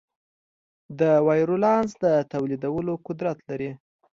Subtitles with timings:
[0.99, 3.71] د وایرولانس د تولیدولو قدرت لري.